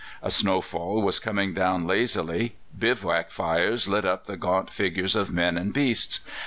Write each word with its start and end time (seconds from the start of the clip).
A 0.23 0.31
snowfall 0.31 1.03
was 1.03 1.19
coming 1.19 1.53
down 1.53 1.85
lazily; 1.85 2.55
bivouac 2.75 3.29
fires 3.29 3.87
lit 3.87 4.03
up 4.03 4.25
the 4.25 4.35
gaunt 4.35 4.71
figures 4.71 5.15
of 5.15 5.31
men 5.31 5.59
and 5.59 5.71
beasts. 5.71 6.21